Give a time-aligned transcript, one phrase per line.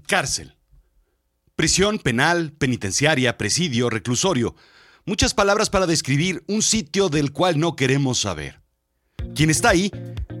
[0.00, 0.56] Cárcel.
[1.56, 4.54] Prisión, penal, penitenciaria, presidio, reclusorio.
[5.04, 8.60] Muchas palabras para describir un sitio del cual no queremos saber.
[9.34, 9.90] Quien está ahí,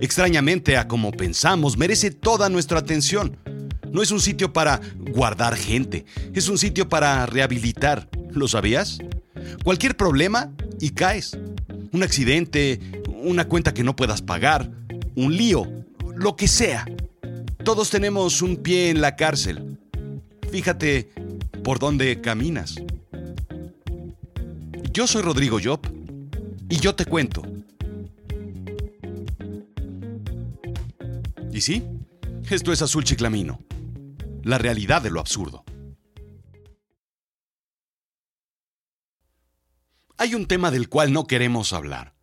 [0.00, 3.36] extrañamente a como pensamos, merece toda nuestra atención.
[3.92, 4.80] No es un sitio para
[5.12, 8.08] guardar gente, es un sitio para rehabilitar.
[8.30, 8.98] ¿Lo sabías?
[9.64, 11.36] Cualquier problema y caes.
[11.92, 14.70] Un accidente, una cuenta que no puedas pagar,
[15.16, 15.66] un lío,
[16.14, 16.86] lo que sea.
[17.64, 19.78] Todos tenemos un pie en la cárcel.
[20.50, 21.12] Fíjate
[21.62, 22.76] por dónde caminas.
[24.92, 25.80] Yo soy Rodrigo Job
[26.68, 27.42] y yo te cuento.
[31.52, 31.84] ¿Y sí?
[32.48, 33.60] Esto es Azul Chiclamino.
[34.42, 35.62] La realidad de lo absurdo.
[40.16, 42.14] Hay un tema del cual no queremos hablar.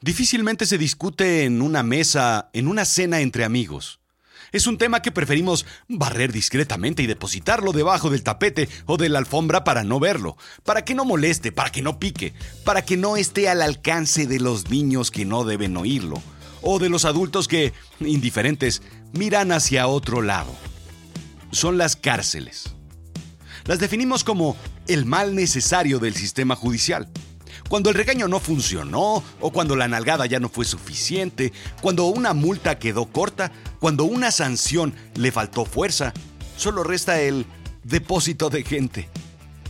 [0.00, 4.00] Difícilmente se discute en una mesa, en una cena entre amigos.
[4.54, 9.18] Es un tema que preferimos barrer discretamente y depositarlo debajo del tapete o de la
[9.18, 13.16] alfombra para no verlo, para que no moleste, para que no pique, para que no
[13.16, 16.22] esté al alcance de los niños que no deben oírlo,
[16.62, 18.80] o de los adultos que, indiferentes,
[19.12, 20.54] miran hacia otro lado.
[21.50, 22.76] Son las cárceles.
[23.64, 27.08] Las definimos como el mal necesario del sistema judicial
[27.68, 32.34] cuando el regaño no funcionó o cuando la nalgada ya no fue suficiente, cuando una
[32.34, 36.12] multa quedó corta, cuando una sanción le faltó fuerza,
[36.56, 37.46] solo resta el
[37.82, 39.08] depósito de gente.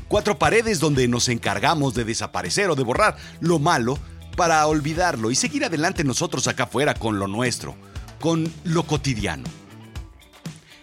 [0.09, 3.99] Cuatro paredes donde nos encargamos de desaparecer o de borrar lo malo
[4.37, 7.75] para olvidarlo y seguir adelante nosotros acá afuera con lo nuestro,
[8.21, 9.45] con lo cotidiano.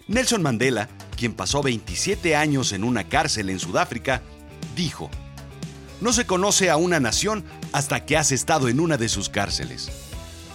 [0.08, 4.22] Nelson Mandela, quien pasó 27 años en una cárcel en Sudáfrica,
[4.76, 5.10] dijo,
[6.02, 9.90] no se conoce a una nación hasta que has estado en una de sus cárceles.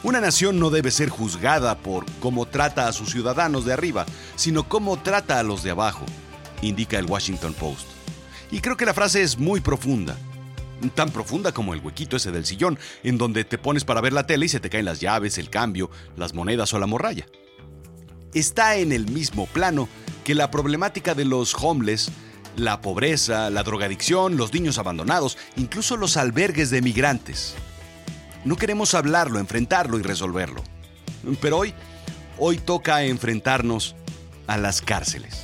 [0.03, 4.69] Una nación no debe ser juzgada por cómo trata a sus ciudadanos de arriba, sino
[4.69, 6.05] cómo trata a los de abajo,
[6.63, 7.87] indica el Washington Post.
[8.51, 10.17] Y creo que la frase es muy profunda.
[10.95, 14.27] Tan profunda como el huequito ese del sillón, en donde te pones para ver la
[14.27, 17.27] tele y se te caen las llaves, el cambio, las monedas o la morralla.
[18.35, 19.89] Está en el mismo plano
[20.23, 22.11] que la problemática de los homeless
[22.57, 27.55] la pobreza, la drogadicción, los niños abandonados, incluso los albergues de migrantes.
[28.45, 30.63] No queremos hablarlo, enfrentarlo y resolverlo.
[31.41, 31.75] Pero hoy,
[32.39, 33.97] hoy toca enfrentarnos
[34.47, 35.43] a las cárceles.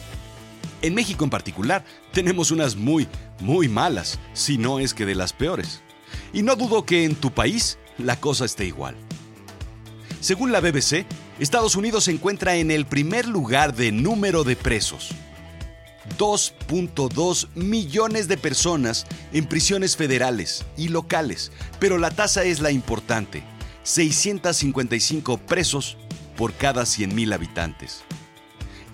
[0.81, 3.09] En México en particular tenemos unas muy,
[3.41, 5.83] muy malas, si no es que de las peores.
[6.33, 8.97] Y no dudo que en tu país la cosa esté igual.
[10.21, 11.05] Según la BBC,
[11.39, 15.11] Estados Unidos se encuentra en el primer lugar de número de presos.
[16.19, 23.43] 2.2 millones de personas en prisiones federales y locales, pero la tasa es la importante,
[23.85, 25.97] 655 presos
[26.37, 28.03] por cada 100.000 habitantes.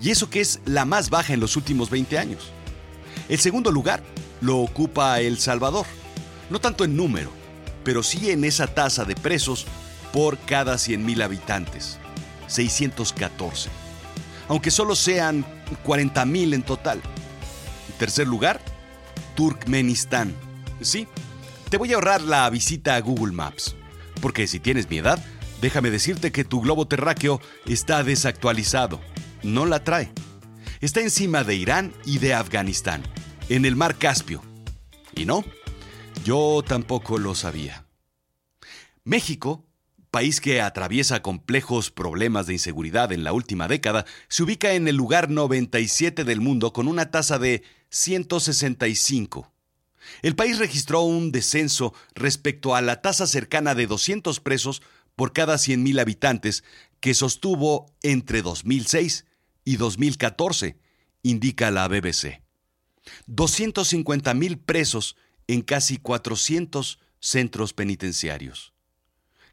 [0.01, 2.51] Y eso que es la más baja en los últimos 20 años.
[3.29, 4.03] El segundo lugar
[4.41, 5.87] lo ocupa El Salvador,
[6.51, 7.31] no tanto en número,
[7.85, 9.67] pero sí en esa tasa de presos
[10.13, 11.99] por cada 100.000 habitantes,
[12.47, 13.71] 614
[14.49, 15.45] aunque solo sean
[15.85, 17.01] 40.000 en total.
[17.89, 18.61] En tercer lugar,
[19.35, 20.35] Turkmenistán.
[20.81, 21.07] Sí,
[21.71, 23.77] te voy a ahorrar la visita a Google Maps,
[24.21, 25.23] porque si tienes mi edad,
[25.61, 29.01] déjame decirte que tu globo terráqueo está desactualizado.
[29.43, 30.11] No la trae.
[30.81, 33.03] Está encima de Irán y de Afganistán,
[33.49, 34.43] en el mar Caspio.
[35.15, 35.45] Y no,
[36.25, 37.85] yo tampoco lo sabía.
[39.05, 39.68] México
[40.11, 44.97] país que atraviesa complejos problemas de inseguridad en la última década, se ubica en el
[44.97, 49.53] lugar 97 del mundo con una tasa de 165.
[50.23, 54.83] El país registró un descenso respecto a la tasa cercana de 200 presos
[55.17, 56.65] por cada 100.000 habitantes
[57.01, 59.27] que sostuvo entre 2006
[59.65, 60.79] y 2014,
[61.23, 62.43] indica la BBC.
[63.27, 65.17] 250.000 presos
[65.47, 68.73] en casi 400 centros penitenciarios.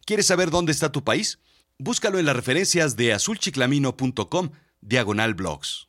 [0.05, 1.39] ¿Quieres saber dónde está tu país?
[1.79, 5.87] Búscalo en las referencias de azulchiclamino.com diagonal blogs.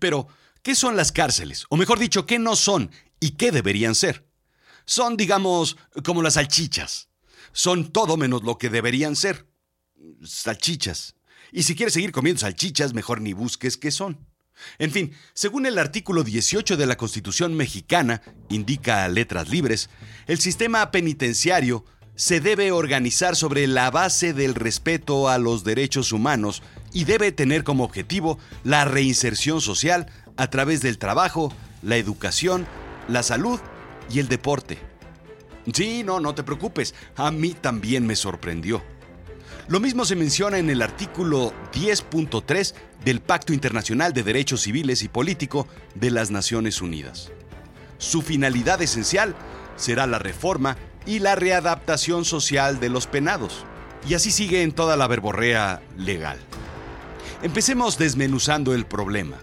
[0.00, 0.26] Pero,
[0.62, 1.64] ¿qué son las cárceles?
[1.68, 2.90] O mejor dicho, ¿qué no son
[3.20, 4.26] y qué deberían ser?
[4.84, 7.08] Son, digamos, como las salchichas.
[7.52, 9.46] Son todo menos lo que deberían ser.
[10.24, 11.14] Salchichas.
[11.52, 14.26] Y si quieres seguir comiendo salchichas, mejor ni busques qué son.
[14.78, 19.88] En fin, según el artículo 18 de la Constitución mexicana, indica letras libres,
[20.26, 21.84] el sistema penitenciario
[22.16, 26.62] se debe organizar sobre la base del respeto a los derechos humanos
[26.92, 30.06] y debe tener como objetivo la reinserción social
[30.36, 31.52] a través del trabajo,
[31.82, 32.66] la educación,
[33.08, 33.60] la salud
[34.10, 34.78] y el deporte.
[35.72, 38.82] Sí, no, no te preocupes, a mí también me sorprendió.
[39.66, 42.74] Lo mismo se menciona en el artículo 10.3
[43.04, 47.32] del Pacto Internacional de Derechos Civiles y Político de las Naciones Unidas.
[47.96, 49.34] Su finalidad esencial
[49.76, 50.76] será la reforma
[51.06, 53.64] y la readaptación social de los penados.
[54.08, 56.38] Y así sigue en toda la verborrea legal.
[57.42, 59.38] Empecemos desmenuzando el problema.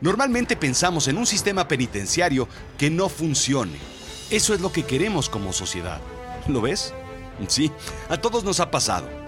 [0.00, 2.48] Normalmente pensamos en un sistema penitenciario
[2.78, 3.78] que no funcione.
[4.30, 6.00] Eso es lo que queremos como sociedad.
[6.48, 6.92] ¿Lo ves?
[7.48, 7.70] Sí,
[8.08, 9.24] a todos nos ha pasado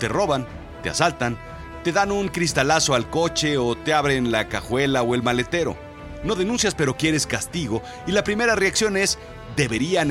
[0.00, 0.46] te roban,
[0.82, 1.38] te asaltan,
[1.84, 5.76] te dan un cristalazo al coche o te abren la cajuela o el maletero.
[6.24, 9.18] No denuncias pero quieres castigo y la primera reacción es
[9.56, 10.10] deberían,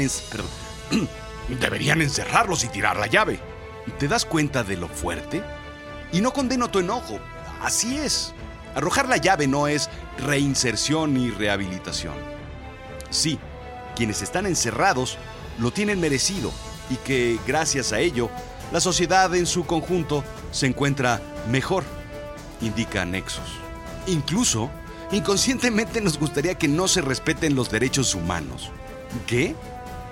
[1.60, 3.40] deberían encerrarlos y tirar la llave.
[3.98, 5.44] ¿Te das cuenta de lo fuerte?
[6.12, 7.20] Y no condeno tu enojo,
[7.62, 8.34] así es.
[8.76, 9.90] Arrojar la llave no es
[10.20, 12.14] reinserción ni rehabilitación.
[13.10, 13.40] Sí,
[13.96, 15.18] quienes están encerrados
[15.60, 16.52] lo tienen merecido
[16.90, 18.30] y que gracias a ello
[18.72, 21.84] la sociedad en su conjunto se encuentra mejor,
[22.62, 23.60] indica Nexus.
[24.06, 24.70] Incluso,
[25.12, 28.72] inconscientemente nos gustaría que no se respeten los derechos humanos.
[29.26, 29.56] ¿Qué?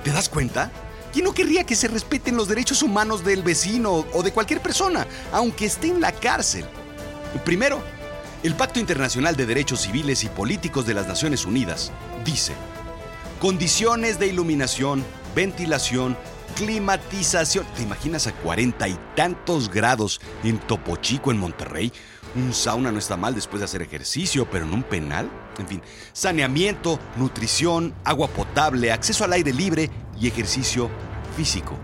[0.07, 0.71] ¿Te das cuenta?
[1.11, 5.05] ¿Quién no querría que se respeten los derechos humanos del vecino o de cualquier persona,
[5.33, 6.63] aunque esté en la cárcel?
[7.43, 7.81] Primero,
[8.41, 11.91] el Pacto Internacional de Derechos Civiles y Políticos de las Naciones Unidas
[12.23, 12.53] dice,
[13.41, 15.03] condiciones de iluminación,
[15.35, 16.15] ventilación,
[16.55, 17.65] climatización.
[17.75, 21.91] ¿Te imaginas a cuarenta y tantos grados en Topo Chico, en Monterrey?
[22.33, 25.29] Un sauna no está mal después de hacer ejercicio, pero en un penal.
[25.59, 25.81] En fin,
[26.13, 29.89] saneamiento, nutrición, agua potable, acceso al aire libre
[30.19, 30.89] y ejercicio
[31.35, 31.77] físico.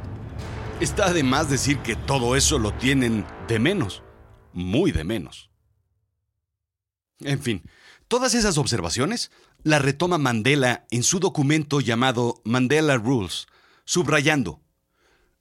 [0.80, 4.04] Está de más decir que todo eso lo tienen de menos,
[4.52, 5.50] muy de menos.
[7.20, 7.64] En fin,
[8.08, 9.31] todas esas observaciones
[9.64, 13.48] las retoma Mandela en su documento llamado Mandela Rules,
[13.86, 14.62] subrayando,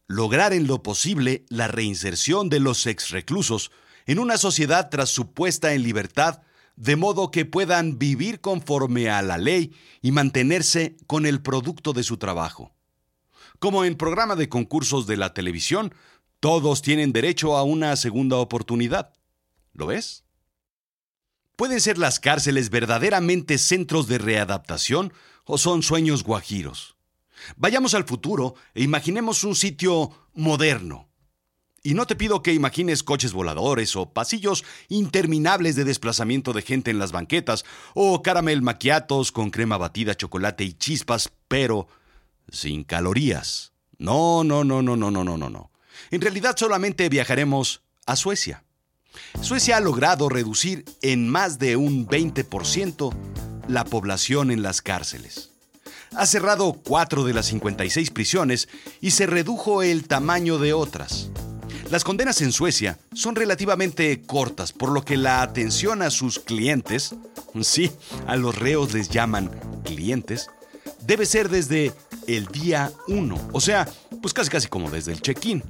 [0.07, 3.73] lograr en lo posible la reinserción de los exreclusos
[4.07, 6.43] en una sociedad tras su puesta en libertad,
[6.77, 12.03] de modo que puedan vivir conforme a la ley y mantenerse con el producto de
[12.03, 12.75] su trabajo.
[13.59, 15.95] Como en programa de concursos de la televisión,
[16.41, 19.13] todos tienen derecho a una segunda oportunidad.
[19.73, 20.25] ¿Lo ves?
[21.55, 25.13] ¿Pueden ser las cárceles verdaderamente centros de readaptación
[25.45, 26.97] o son sueños guajiros?
[27.57, 31.12] Vayamos al futuro e imaginemos un sitio moderno.
[31.85, 36.93] Y no te pido que imagines coches voladores o pasillos interminables de desplazamiento de gente
[36.93, 37.65] en las banquetas
[37.95, 41.89] o caramel maquiatos con crema batida, chocolate y chispas, pero
[42.49, 43.73] sin calorías.
[43.99, 45.71] No, no, no, no, no, no, no, no.
[46.13, 48.63] En realidad solamente viajaremos a Suecia.
[49.41, 53.13] Suecia ha logrado reducir en más de un 20%
[53.67, 55.53] la población en las cárceles
[56.15, 58.69] ha cerrado cuatro de las 56 prisiones
[59.01, 61.31] y se redujo el tamaño de otras.
[61.93, 67.15] Las condenas en Suecia son relativamente cortas, por lo que la atención a sus clientes,
[67.61, 67.93] sí,
[68.27, 69.51] a los reos les llaman
[69.85, 70.49] clientes,
[71.07, 71.93] debe ser desde
[72.27, 73.87] el día 1, o sea,
[74.23, 75.63] pues casi casi como desde el check-in,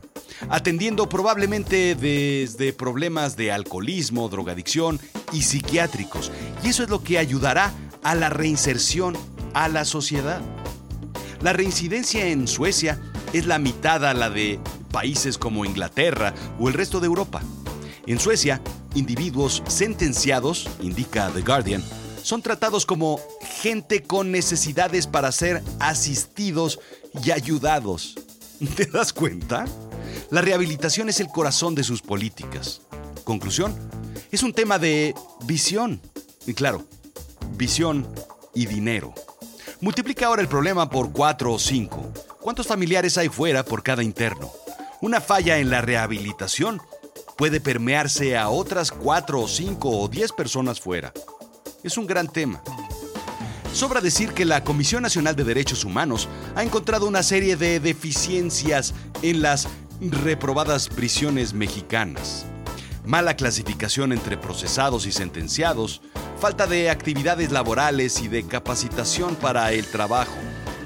[0.48, 5.00] atendiendo probablemente desde problemas de alcoholismo, drogadicción
[5.32, 6.30] y psiquiátricos.
[6.62, 7.72] Y eso es lo que ayudará
[8.04, 9.18] a la reinserción
[9.54, 10.40] a la sociedad.
[11.40, 13.00] La reincidencia en Suecia
[13.32, 14.60] es la mitad a la de
[14.92, 17.42] países como Inglaterra o el resto de Europa.
[18.06, 18.60] En Suecia,
[18.94, 21.82] individuos sentenciados, indica The Guardian,
[22.22, 23.20] son tratados como
[23.60, 26.78] gente con necesidades para ser asistidos
[27.24, 28.14] y ayudados.
[28.76, 29.64] ¿Te das cuenta?
[30.30, 32.82] La rehabilitación es el corazón de sus políticas.
[33.24, 33.74] Conclusión,
[34.30, 36.00] es un tema de visión.
[36.46, 36.84] Y claro,
[37.56, 38.06] visión
[38.54, 39.14] y dinero.
[39.80, 42.12] Multiplica ahora el problema por 4 o 5.
[42.40, 44.61] ¿Cuántos familiares hay fuera por cada interno?
[45.02, 46.80] Una falla en la rehabilitación
[47.36, 51.12] puede permearse a otras 4 o 5 o 10 personas fuera.
[51.82, 52.62] Es un gran tema.
[53.74, 58.94] Sobra decir que la Comisión Nacional de Derechos Humanos ha encontrado una serie de deficiencias
[59.22, 59.66] en las
[60.00, 62.46] reprobadas prisiones mexicanas.
[63.04, 66.00] Mala clasificación entre procesados y sentenciados,
[66.40, 70.30] falta de actividades laborales y de capacitación para el trabajo,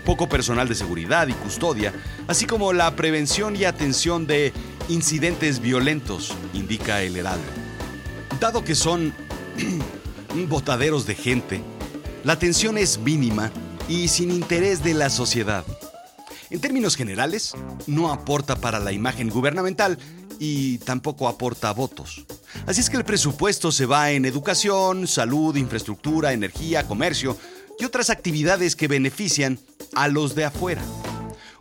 [0.06, 1.92] poco personal de seguridad y custodia,
[2.28, 4.52] así como la prevención y atención de
[4.88, 7.44] incidentes violentos, indica el Heraldo.
[8.40, 9.12] Dado que son
[10.48, 11.60] botaderos de gente,
[12.22, 13.50] la atención es mínima
[13.88, 15.64] y sin interés de la sociedad.
[16.50, 17.54] En términos generales,
[17.88, 19.98] no aporta para la imagen gubernamental
[20.38, 22.24] y tampoco aporta votos.
[22.66, 27.36] Así es que el presupuesto se va en educación, salud, infraestructura, energía, comercio
[27.80, 29.58] y otras actividades que benefician
[29.96, 30.84] a los de afuera.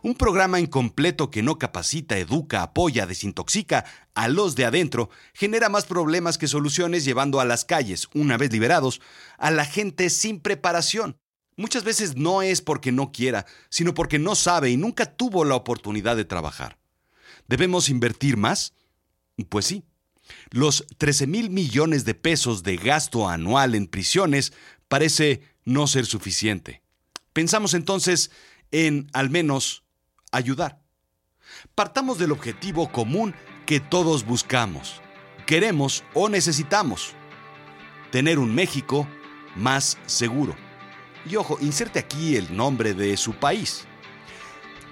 [0.01, 5.85] Un programa incompleto que no capacita, educa, apoya, desintoxica a los de adentro genera más
[5.85, 9.01] problemas que soluciones llevando a las calles, una vez liberados,
[9.37, 11.17] a la gente sin preparación.
[11.55, 15.55] Muchas veces no es porque no quiera, sino porque no sabe y nunca tuvo la
[15.55, 16.77] oportunidad de trabajar.
[17.47, 18.73] ¿Debemos invertir más?
[19.47, 19.85] Pues sí.
[20.51, 24.51] Los 13 mil millones de pesos de gasto anual en prisiones
[24.89, 26.84] parece no ser suficiente.
[27.35, 28.31] Pensamos entonces
[28.71, 29.83] en al menos
[30.31, 30.79] ayudar.
[31.75, 35.01] Partamos del objetivo común que todos buscamos,
[35.45, 37.11] queremos o necesitamos.
[38.09, 39.05] Tener un México
[39.57, 40.55] más seguro.
[41.29, 43.83] Y ojo, inserte aquí el nombre de su país.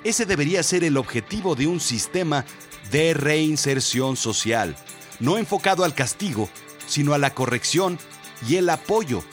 [0.03, 2.43] Ese debería ser el objetivo de un sistema
[2.91, 4.75] de reinserción social,
[5.21, 6.49] no enfocado al castigo,
[6.87, 7.97] sino a la corrección
[8.45, 9.23] y el apoyo,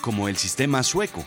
[0.00, 1.24] como el sistema sueco,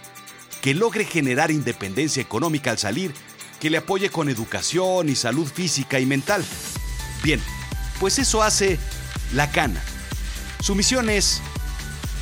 [0.66, 3.14] que logre generar independencia económica al salir,
[3.60, 6.44] que le apoye con educación y salud física y mental.
[7.22, 7.40] Bien,
[8.00, 8.80] pues eso hace
[9.36, 9.80] la Cana.
[10.62, 11.40] Su misión es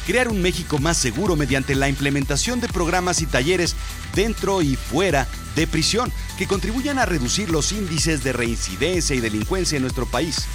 [0.05, 3.77] crear un México más seguro mediante la implementación de programas y talleres
[4.13, 9.77] dentro y fuera de prisión que contribuyan a reducir los índices de reincidencia y delincuencia
[9.77, 10.47] en nuestro país.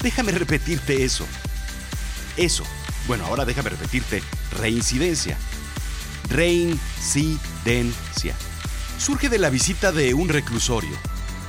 [0.00, 1.26] Déjame repetirte eso.
[2.36, 2.62] Eso.
[3.08, 4.22] Bueno, ahora déjame repetirte
[4.60, 5.36] reincidencia.
[6.30, 8.36] Reincidencia.
[8.98, 10.96] Surge de la visita de un reclusorio,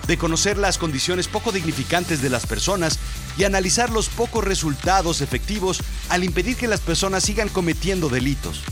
[0.07, 2.97] de conocer las condiciones poco dignificantes de las personas
[3.38, 8.63] y analizar los pocos resultados efectivos al impedir que las personas sigan cometiendo delitos.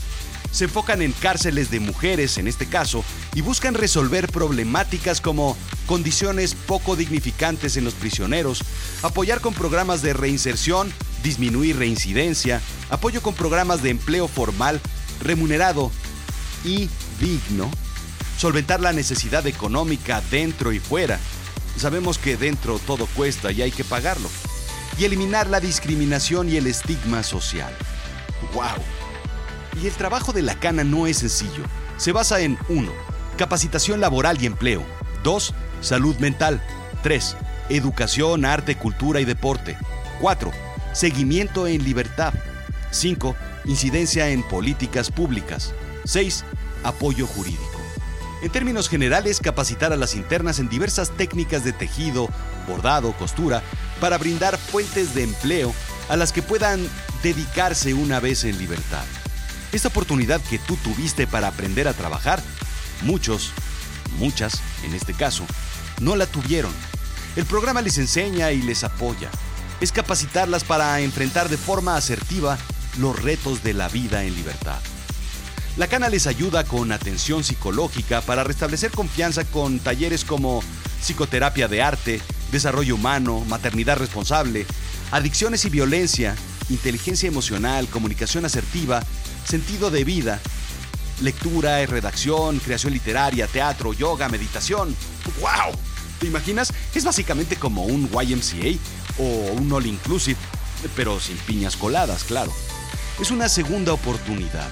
[0.50, 6.54] Se enfocan en cárceles de mujeres, en este caso, y buscan resolver problemáticas como condiciones
[6.54, 8.64] poco dignificantes en los prisioneros,
[9.02, 14.80] apoyar con programas de reinserción, disminuir reincidencia, apoyo con programas de empleo formal,
[15.20, 15.92] remunerado
[16.64, 16.88] y
[17.18, 17.70] digno,
[18.36, 21.18] solventar la necesidad económica dentro y fuera.
[21.76, 24.28] Sabemos que dentro todo cuesta y hay que pagarlo
[25.00, 27.72] y eliminar la discriminación y el estigma social.
[28.52, 28.84] ¡Wow!
[29.82, 31.62] Y el trabajo de la cana no es sencillo.
[31.96, 32.92] Se basa en 1.
[33.38, 34.82] Capacitación laboral y empleo.
[35.24, 35.54] 2.
[35.80, 36.62] Salud mental.
[37.02, 37.36] 3.
[37.70, 39.78] Educación, arte, cultura y deporte.
[40.20, 40.50] 4.
[40.92, 42.34] Seguimiento en libertad.
[42.90, 43.34] 5.
[43.64, 45.72] Incidencia en políticas públicas.
[46.04, 46.44] 6.
[46.84, 47.80] Apoyo jurídico.
[48.42, 52.28] En términos generales, capacitar a las internas en diversas técnicas de tejido,
[52.66, 53.62] bordado, costura,
[54.00, 55.74] para brindar fuentes de empleo
[56.08, 56.88] a las que puedan
[57.22, 59.04] dedicarse una vez en libertad.
[59.72, 62.42] Esta oportunidad que tú tuviste para aprender a trabajar,
[63.02, 63.52] muchos,
[64.18, 65.44] muchas en este caso,
[66.00, 66.72] no la tuvieron.
[67.36, 69.30] El programa les enseña y les apoya.
[69.80, 72.58] Es capacitarlas para enfrentar de forma asertiva
[72.98, 74.80] los retos de la vida en libertad.
[75.76, 80.62] La Cana les ayuda con atención psicológica para restablecer confianza con talleres como
[81.00, 84.66] psicoterapia de arte, desarrollo humano, maternidad responsable,
[85.10, 86.34] adicciones y violencia,
[86.68, 89.02] inteligencia emocional, comunicación asertiva,
[89.44, 90.40] sentido de vida,
[91.22, 94.94] lectura, redacción, creación literaria, teatro, yoga, meditación.
[95.40, 95.74] ¡Wow!
[96.18, 96.72] ¿Te imaginas?
[96.94, 98.78] Es básicamente como un YMCA
[99.18, 100.38] o un All Inclusive,
[100.96, 102.52] pero sin piñas coladas, claro.
[103.20, 104.68] Es una segunda oportunidad,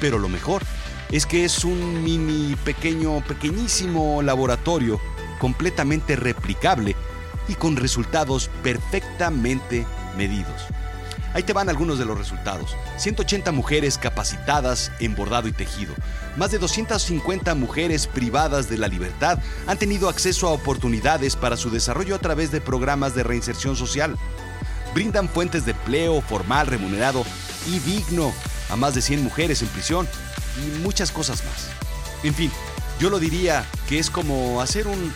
[0.00, 0.62] pero lo mejor
[1.10, 5.00] es que es un mini, pequeño, pequeñísimo laboratorio
[5.38, 6.94] completamente replicable
[7.48, 10.66] y con resultados perfectamente medidos.
[11.32, 12.76] Ahí te van algunos de los resultados.
[12.96, 15.94] 180 mujeres capacitadas en bordado y tejido.
[16.36, 21.70] Más de 250 mujeres privadas de la libertad han tenido acceso a oportunidades para su
[21.70, 24.16] desarrollo a través de programas de reinserción social.
[24.92, 27.24] Brindan fuentes de empleo formal, remunerado
[27.68, 28.32] y digno
[28.70, 30.08] a más de 100 mujeres en prisión
[30.56, 31.68] y muchas cosas más.
[32.22, 32.50] En fin,
[32.98, 35.12] yo lo diría que es como hacer un,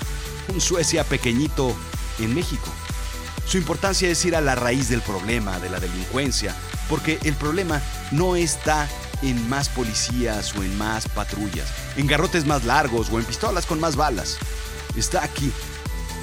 [0.52, 1.75] un Suecia pequeñito
[2.18, 2.70] en México.
[3.46, 6.54] Su importancia es ir a la raíz del problema, de la delincuencia,
[6.88, 8.88] porque el problema no está
[9.23, 13.80] en más policías o en más patrullas, en garrotes más largos o en pistolas con
[13.80, 14.38] más balas.
[14.96, 15.52] Está aquí,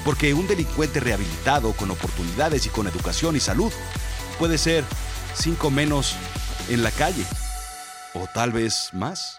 [0.04, 3.72] porque un delincuente rehabilitado con oportunidades y con educación y salud
[4.38, 4.84] puede ser
[5.34, 6.16] cinco menos
[6.68, 7.24] en la calle,
[8.14, 9.38] o tal vez más.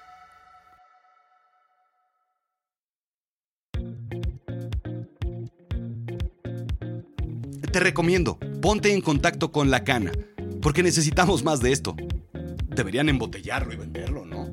[7.71, 10.11] Te recomiendo, ponte en contacto con la cana,
[10.61, 11.95] porque necesitamos más de esto.
[12.67, 14.51] Deberían embotellarlo y venderlo, ¿no?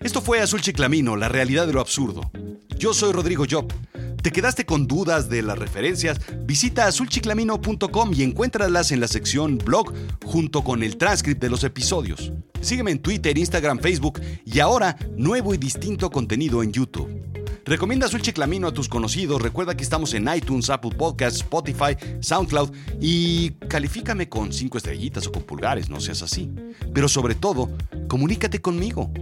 [0.00, 2.30] Esto fue Azul Chiclamino, la realidad de lo absurdo.
[2.76, 3.72] Yo soy Rodrigo Job.
[4.22, 6.20] ¿Te quedaste con dudas de las referencias?
[6.44, 9.92] Visita azulchiclamino.com y encuéntralas en la sección blog
[10.24, 12.32] junto con el transcript de los episodios.
[12.60, 17.21] Sígueme en Twitter, Instagram, Facebook y ahora nuevo y distinto contenido en YouTube.
[17.64, 19.40] Recomienda Azul Chiclamino a tus conocidos.
[19.40, 25.32] Recuerda que estamos en iTunes, Apple Podcasts, Spotify, SoundCloud y califícame con cinco estrellitas o
[25.32, 26.50] con pulgares, no seas así.
[26.92, 27.70] Pero sobre todo,
[28.08, 29.12] comunícate conmigo.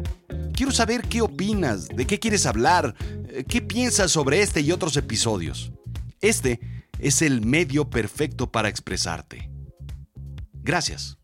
[0.54, 2.94] Quiero saber qué opinas, de qué quieres hablar,
[3.28, 5.72] eh, qué piensas sobre este y otros episodios.
[6.20, 6.60] Este
[6.98, 9.50] es el medio perfecto para expresarte.
[10.62, 11.19] Gracias.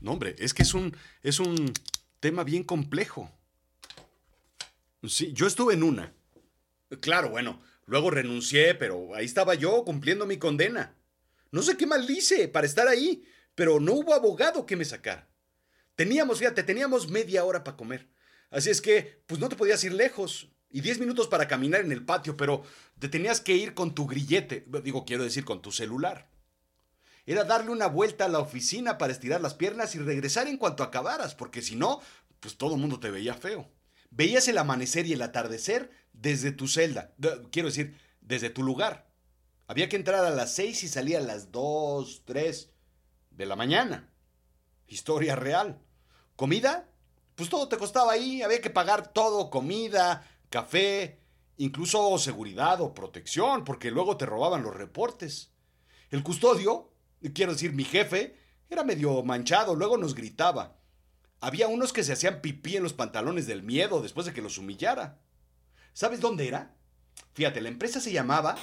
[0.00, 1.72] No, hombre, es que es un, es un
[2.20, 3.30] tema bien complejo.
[5.06, 6.14] Sí, yo estuve en una.
[7.00, 10.94] Claro, bueno, luego renuncié, pero ahí estaba yo cumpliendo mi condena.
[11.50, 15.28] No sé qué mal hice para estar ahí, pero no hubo abogado que me sacara.
[15.94, 18.08] Teníamos, fíjate, teníamos media hora para comer.
[18.50, 21.92] Así es que, pues no te podías ir lejos y 10 minutos para caminar en
[21.92, 22.62] el patio, pero
[22.98, 26.28] te tenías que ir con tu grillete, digo, quiero decir, con tu celular.
[27.26, 30.82] Era darle una vuelta a la oficina para estirar las piernas y regresar en cuanto
[30.82, 32.00] acabaras, porque si no,
[32.40, 33.70] pues todo el mundo te veía feo.
[34.10, 37.12] Veías el amanecer y el atardecer desde tu celda,
[37.50, 39.08] quiero decir, desde tu lugar.
[39.66, 42.70] Había que entrar a las 6 y salir a las 2, 3
[43.30, 44.10] de la mañana.
[44.86, 45.78] Historia real.
[46.36, 46.88] ¿Comida?
[47.34, 51.20] Pues todo te costaba ahí, había que pagar todo, comida, café,
[51.56, 55.52] incluso seguridad o protección, porque luego te robaban los reportes.
[56.10, 56.90] El custodio,
[57.34, 58.36] quiero decir, mi jefe,
[58.70, 60.78] era medio manchado, luego nos gritaba.
[61.40, 64.58] Había unos que se hacían pipí en los pantalones del miedo después de que los
[64.58, 65.20] humillara.
[65.92, 66.74] ¿Sabes dónde era?
[67.34, 68.56] Fíjate, la empresa se llamaba